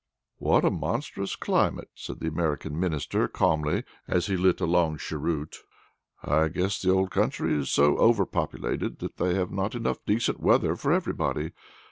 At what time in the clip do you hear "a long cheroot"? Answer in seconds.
4.59-5.57